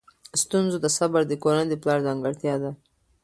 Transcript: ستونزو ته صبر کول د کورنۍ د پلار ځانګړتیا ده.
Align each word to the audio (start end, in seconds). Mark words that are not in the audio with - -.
ستونزو 0.41 0.77
ته 0.83 0.89
صبر 0.97 1.21
کول 1.21 1.25
د 1.27 1.33
کورنۍ 1.43 1.65
د 1.69 1.73
پلار 1.81 1.99
ځانګړتیا 2.07 2.55
ده. 2.63 2.71